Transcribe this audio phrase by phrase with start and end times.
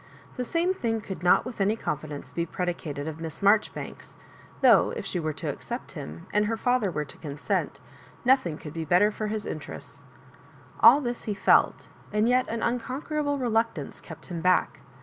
[0.35, 4.17] The same thing could not with any confidence be predi cated of Miss Marjoribanks,
[4.61, 7.79] though, if she were to accept him, and her fi&ther were to con sent,
[8.25, 10.01] nothing oould be better for his interests.
[10.79, 14.79] All this he felt, aud yet an unconquerable reluctance kept him back.